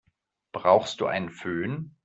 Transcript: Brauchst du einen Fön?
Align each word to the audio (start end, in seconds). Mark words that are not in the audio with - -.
Brauchst 0.51 0.99
du 0.99 1.05
einen 1.05 1.29
Fön? 1.29 1.95